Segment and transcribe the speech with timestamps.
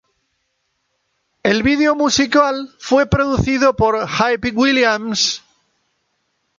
[1.43, 5.43] El video musical fue producido por Hype Williams.